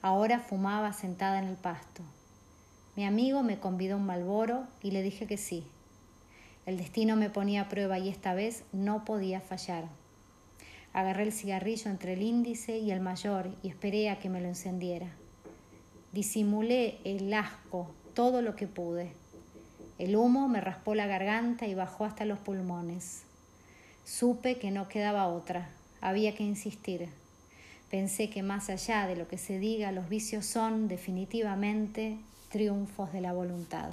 Ahora 0.00 0.40
fumaba 0.40 0.92
sentada 0.92 1.38
en 1.38 1.44
el 1.44 1.56
pasto. 1.56 2.02
Mi 2.96 3.04
amigo 3.04 3.44
me 3.44 3.60
convidó 3.60 3.96
un 3.96 4.06
malboro 4.06 4.64
y 4.82 4.90
le 4.90 5.02
dije 5.02 5.28
que 5.28 5.36
sí. 5.36 5.64
El 6.64 6.76
destino 6.76 7.16
me 7.16 7.28
ponía 7.28 7.62
a 7.62 7.68
prueba 7.68 7.98
y 7.98 8.08
esta 8.08 8.34
vez 8.34 8.64
no 8.72 9.04
podía 9.04 9.40
fallar. 9.40 9.84
Agarré 10.92 11.24
el 11.24 11.32
cigarrillo 11.32 11.90
entre 11.90 12.12
el 12.12 12.22
índice 12.22 12.78
y 12.78 12.90
el 12.90 13.00
mayor 13.00 13.50
y 13.62 13.68
esperé 13.68 14.10
a 14.10 14.18
que 14.18 14.28
me 14.28 14.40
lo 14.40 14.48
encendiera. 14.48 15.08
Disimulé 16.12 16.98
el 17.04 17.32
asco 17.32 17.90
todo 18.14 18.42
lo 18.42 18.54
que 18.54 18.66
pude. 18.66 19.12
El 19.98 20.16
humo 20.16 20.48
me 20.48 20.60
raspó 20.60 20.94
la 20.94 21.06
garganta 21.06 21.66
y 21.66 21.74
bajó 21.74 22.04
hasta 22.04 22.24
los 22.24 22.38
pulmones. 22.38 23.22
Supe 24.04 24.58
que 24.58 24.70
no 24.70 24.88
quedaba 24.88 25.28
otra, 25.28 25.70
había 26.00 26.34
que 26.34 26.44
insistir. 26.44 27.08
Pensé 27.90 28.30
que 28.30 28.42
más 28.42 28.68
allá 28.68 29.06
de 29.06 29.16
lo 29.16 29.28
que 29.28 29.38
se 29.38 29.58
diga, 29.58 29.92
los 29.92 30.08
vicios 30.08 30.46
son 30.46 30.88
definitivamente 30.88 32.18
triunfos 32.50 33.12
de 33.12 33.20
la 33.20 33.32
voluntad. 33.32 33.92